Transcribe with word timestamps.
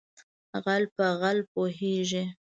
ـ 0.35 0.55
غل 0.63 0.83
په 0.95 1.05
غل 1.21 1.39
پوهېږي. 1.53 2.23